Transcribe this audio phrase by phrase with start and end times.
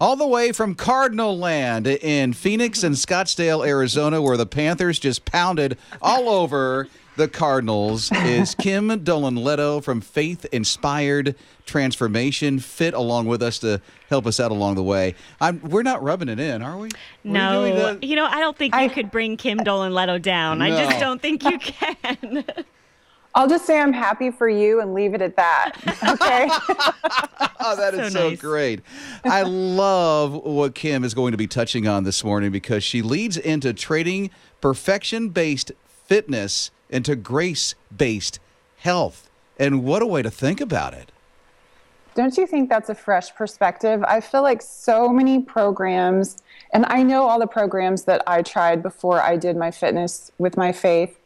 [0.00, 5.24] all the way from Cardinal Land in Phoenix and Scottsdale, Arizona, where the Panthers just
[5.24, 13.26] pounded all over the Cardinals, is Kim Dolan Leto from Faith Inspired Transformation fit along
[13.26, 13.80] with us to
[14.10, 15.14] help us out along the way.
[15.40, 16.90] I'm, we're not rubbing it in, are we?
[17.24, 20.60] No, We're doing you know I don't think you could bring Kim Dolan Leto down.
[20.60, 22.44] I just don't think you can.
[23.36, 25.72] I'll just say I'm happy for you and leave it at that.
[26.08, 26.48] Okay.
[27.60, 28.40] Oh, that is So so nice.
[28.40, 28.80] great.
[29.24, 33.36] I love what Kim is going to be touching on this morning because she leads
[33.36, 35.72] into trading perfection based
[36.06, 38.38] fitness into grace based
[38.78, 39.28] health.
[39.58, 41.12] And what a way to think about it.
[42.14, 44.02] Don't you think that's a fresh perspective?
[44.06, 46.38] I feel like so many programs,
[46.72, 50.56] and I know all the programs that I tried before I did my fitness with
[50.56, 51.18] my faith,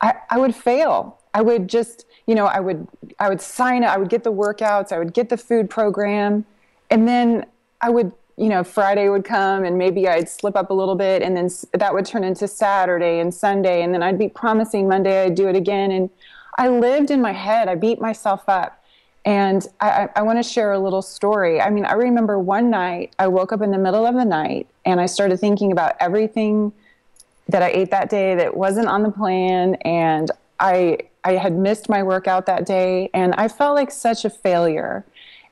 [0.00, 1.18] I, I would fail.
[1.34, 2.86] I would just, you know, I would
[3.18, 6.44] I would sign up, I would get the workouts, I would get the food program,
[6.90, 7.46] and then
[7.80, 11.22] I would, you know, Friday would come and maybe I'd slip up a little bit
[11.22, 15.24] and then that would turn into Saturday and Sunday and then I'd be promising Monday
[15.24, 16.10] I'd do it again and
[16.60, 17.68] I lived in my head.
[17.68, 18.76] I beat myself up.
[19.24, 21.60] And I, I, I want to share a little story.
[21.60, 24.66] I mean, I remember one night I woke up in the middle of the night
[24.86, 26.72] and I started thinking about everything
[27.48, 29.74] that I ate that day that wasn't on the plan.
[29.76, 34.30] And I, I had missed my workout that day and I felt like such a
[34.30, 35.04] failure.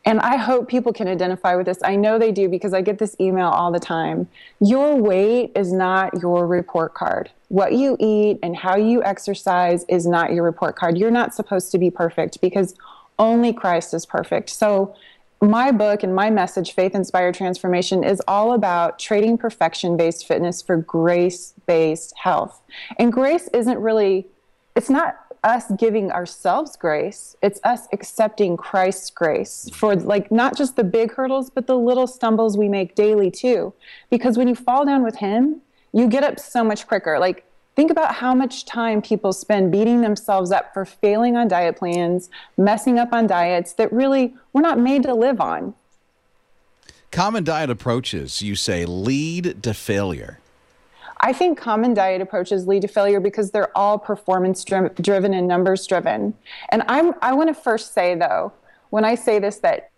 [0.05, 1.79] And I hope people can identify with this.
[1.83, 4.29] I know they do because I get this email all the time.
[4.61, 7.31] Your weight is not your report card.
[7.49, 10.97] What you eat and how you exercise is not your report card.
[10.97, 12.75] You're not supposed to be perfect because
[13.19, 14.51] only Christ is perfect.
[14.51, 14.95] So,
[15.41, 20.61] my book and my message, Faith Inspired Transformation, is all about trading perfection based fitness
[20.61, 22.61] for grace based health.
[22.99, 24.27] And grace isn't really,
[24.79, 30.77] it's not us giving ourselves grace, it's us accepting Christ's grace for like not just
[30.77, 33.75] the big hurdles, but the little stumbles we make daily too.
[34.09, 35.63] Because when you fall down with Him,
[35.93, 37.19] you get up so much quicker.
[37.19, 41.77] Like, Think about how much time people spend beating themselves up for failing on diet
[41.77, 45.75] plans, messing up on diets that really we're not made to live on.
[47.13, 50.41] Common diet approaches, you say, lead to failure.
[51.21, 55.49] I think common diet approaches lead to failure because they're all performance dri- driven and
[55.49, 56.35] numbers driven.
[56.71, 58.53] And I'm I want to first say though,
[58.91, 59.91] when I say this that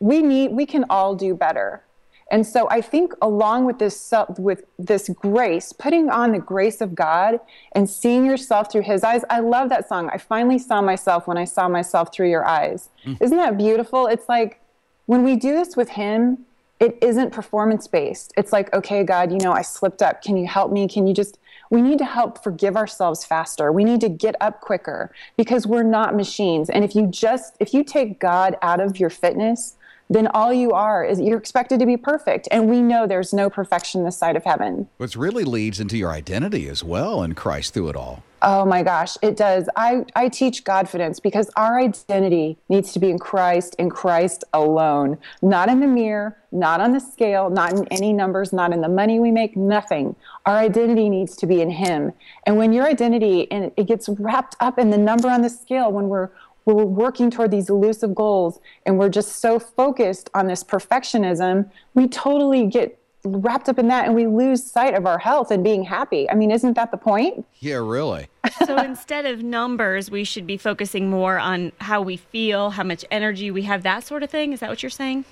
[0.00, 1.82] we need we can all do better.
[2.30, 6.80] And so I think along with this self- with this grace, putting on the grace
[6.80, 7.40] of God
[7.72, 9.24] and seeing yourself through his eyes.
[9.30, 10.10] I love that song.
[10.12, 12.90] I finally saw myself when I saw myself through your eyes.
[13.06, 13.16] Mm.
[13.22, 14.06] Isn't that beautiful?
[14.06, 14.60] It's like
[15.06, 16.44] when we do this with him,
[16.80, 18.32] it isn't performance based.
[18.36, 20.22] It's like, okay, God, you know, I slipped up.
[20.22, 20.86] Can you help me?
[20.88, 21.38] Can you just,
[21.70, 23.72] we need to help forgive ourselves faster.
[23.72, 26.70] We need to get up quicker because we're not machines.
[26.70, 29.76] And if you just, if you take God out of your fitness,
[30.08, 32.48] then all you are is you're expected to be perfect.
[32.50, 34.88] And we know there's no perfection this side of heaven.
[34.96, 38.22] Which really leads into your identity as well in Christ through it all.
[38.40, 39.68] Oh my gosh, it does.
[39.74, 45.18] I, I teach Godfidence because our identity needs to be in Christ, in Christ alone,
[45.42, 48.88] not in the mirror, not on the scale, not in any numbers, not in the
[48.88, 50.14] money we make, nothing.
[50.46, 52.12] Our identity needs to be in Him.
[52.46, 55.90] And when your identity and it gets wrapped up in the number on the scale,
[55.90, 56.30] when we're
[56.74, 62.08] we're working toward these elusive goals and we're just so focused on this perfectionism, we
[62.08, 65.82] totally get wrapped up in that and we lose sight of our health and being
[65.82, 66.30] happy.
[66.30, 67.44] I mean, isn't that the point?
[67.58, 68.28] Yeah, really.
[68.66, 73.04] so instead of numbers, we should be focusing more on how we feel, how much
[73.10, 74.52] energy we have, that sort of thing.
[74.52, 75.24] Is that what you're saying?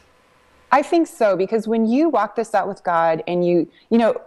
[0.72, 4.20] I think so because when you walk this out with God and you, you know,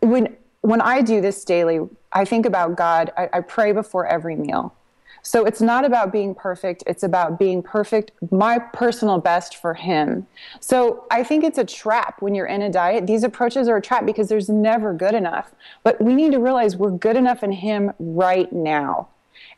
[0.00, 1.80] when when I do this daily,
[2.12, 3.12] I think about God.
[3.16, 4.72] I, I pray before every meal.
[5.22, 10.26] So it's not about being perfect, it's about being perfect, my personal best for Him.
[10.58, 13.06] So I think it's a trap when you're in a diet.
[13.06, 15.52] These approaches are a trap because there's never good enough.
[15.84, 19.08] But we need to realize we're good enough in Him right now.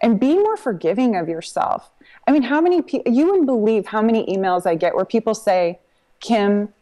[0.02, 1.90] And be more forgiving of yourself.
[2.26, 5.34] I mean, how many people, you wouldn't believe how many emails I get where people
[5.34, 5.78] say,
[6.20, 6.72] Kim,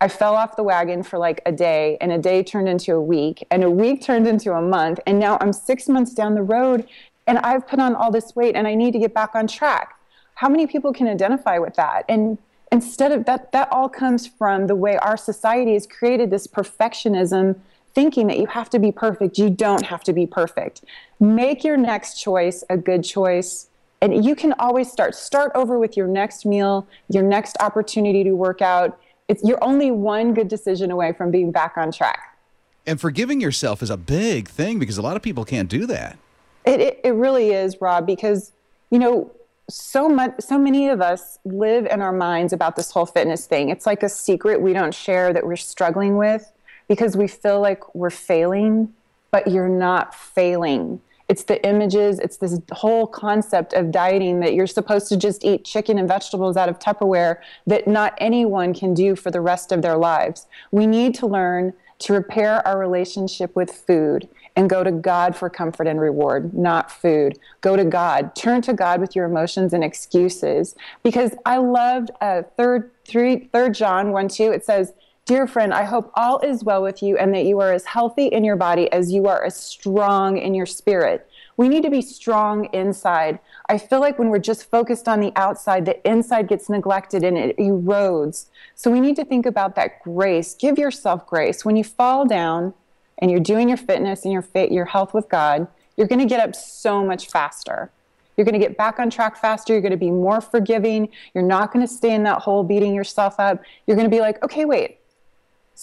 [0.00, 3.00] I fell off the wagon for like a day, and a day turned into a
[3.00, 6.42] week, and a week turned into a month, and now I'm six months down the
[6.42, 6.88] road,
[7.32, 9.94] and I've put on all this weight, and I need to get back on track.
[10.34, 12.04] How many people can identify with that?
[12.06, 12.36] And
[12.70, 17.58] instead of that, that all comes from the way our society has created this perfectionism,
[17.94, 19.38] thinking that you have to be perfect.
[19.38, 20.84] You don't have to be perfect.
[21.20, 23.68] Make your next choice a good choice
[24.02, 28.32] and you can always start start over with your next meal your next opportunity to
[28.32, 28.98] work out
[29.28, 32.36] it's you're only one good decision away from being back on track
[32.84, 36.18] And forgiving yourself is a big thing because a lot of people can't do that.
[36.64, 38.52] It, it, it really is rob because
[38.90, 39.30] you know
[39.68, 43.70] so much so many of us live in our minds about this whole fitness thing.
[43.70, 46.52] It's like a secret we don't share that we're struggling with
[46.88, 48.92] because we feel like we're failing
[49.30, 51.00] but you're not failing.
[51.28, 55.64] It's the images it's this whole concept of dieting that you're supposed to just eat
[55.64, 59.80] chicken and vegetables out of tupperware that not anyone can do for the rest of
[59.80, 60.46] their lives.
[60.70, 61.72] We need to learn
[62.02, 66.90] to repair our relationship with food and go to God for comfort and reward, not
[66.90, 67.38] food.
[67.60, 68.34] Go to God.
[68.34, 70.74] Turn to God with your emotions and excuses.
[71.02, 74.52] Because I loved uh, third, three, third John 1 2.
[74.52, 74.92] It says,
[75.24, 78.26] Dear friend, I hope all is well with you and that you are as healthy
[78.26, 81.28] in your body as you are as strong in your spirit.
[81.56, 83.38] We need to be strong inside.
[83.68, 87.36] I feel like when we're just focused on the outside, the inside gets neglected and
[87.36, 88.46] it erodes.
[88.74, 90.54] So we need to think about that grace.
[90.54, 91.64] Give yourself grace.
[91.64, 92.74] When you fall down
[93.18, 95.66] and you're doing your fitness and your fit, your health with God,
[95.96, 97.90] you're going to get up so much faster.
[98.36, 99.74] You're going to get back on track faster.
[99.74, 101.10] You're going to be more forgiving.
[101.34, 103.62] You're not going to stay in that hole beating yourself up.
[103.86, 104.98] You're going to be like, okay, wait,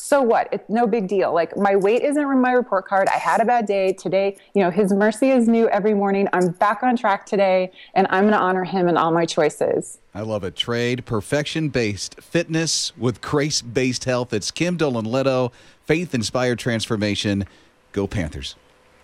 [0.02, 0.48] so what?
[0.54, 1.34] It's no big deal.
[1.34, 3.10] Like my weight isn't in my report card.
[3.10, 4.38] I had a bad day today.
[4.56, 6.30] You know, his mercy is new every morning.
[6.32, 10.00] I'm back on track today and I'm going to honor him in all my choices.
[10.16, 10.56] I love it.
[10.56, 14.34] Trade perfection based fitness with grace based health.
[14.34, 15.52] It's Kim Dolan Leto,
[15.86, 17.46] faith inspired transformation.
[17.92, 18.56] Go Panthers.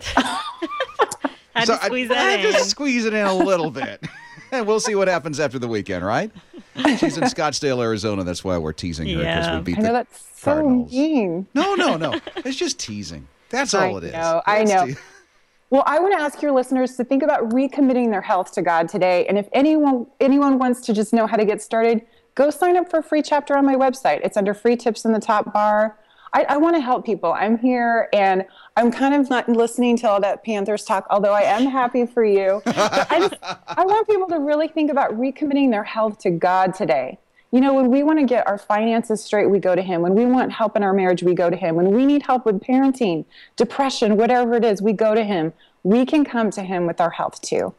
[1.56, 2.52] Had so to squeeze I, that I in.
[2.52, 4.02] just squeeze it in a little bit.
[4.50, 6.30] and we'll see what happens after the weekend, right?
[6.98, 8.24] She's in Scottsdale, Arizona.
[8.24, 9.56] That's why we're teasing her because Yeah.
[9.56, 10.92] we beat I know the that's so Cardinals.
[10.92, 11.46] mean.
[11.54, 12.20] No, no, no.
[12.44, 13.26] It's just teasing.
[13.50, 14.12] That's I all it is.
[14.12, 14.86] know, I It's know.
[14.86, 14.94] te-
[15.70, 18.88] Well, I want to ask your listeners to think about recommitting their health to God
[18.88, 19.26] today.
[19.26, 22.02] And if anyone anyone wants to just know how to get started,
[22.36, 24.20] go sign up for a free chapter on my website.
[24.24, 25.98] It's under free tips in the top bar.
[26.36, 27.32] I, I want to help people.
[27.32, 28.44] I'm here and
[28.76, 32.22] I'm kind of not listening to all that Panthers talk, although I am happy for
[32.26, 32.60] you.
[32.66, 37.18] I just I want people to really think about recommitting their health to God today.
[37.52, 40.02] You know, when we want to get our finances straight, we go to Him.
[40.02, 41.74] When we want help in our marriage, we go to Him.
[41.74, 43.24] When we need help with parenting,
[43.56, 45.54] depression, whatever it is, we go to Him.
[45.84, 47.72] We can come to Him with our health too.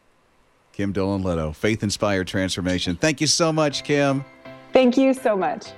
[0.72, 2.96] Kim Dolan Leto, faith inspired transformation.
[2.96, 4.24] Thank you so much, Kim.
[4.72, 5.68] Thank you so much.